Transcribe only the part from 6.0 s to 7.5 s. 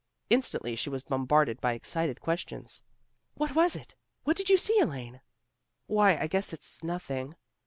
I guess it's nothing.